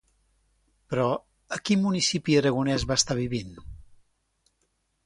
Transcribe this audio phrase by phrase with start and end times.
[0.93, 1.05] Però,
[1.57, 3.57] a quin municipi aragonès va estar vivint?